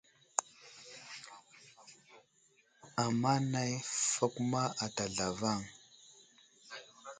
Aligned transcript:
Ama 3.03 3.33
nay 3.51 3.71
nəfakuma 3.81 4.61
ata 4.85 5.05
zlavaŋ. 5.15 5.61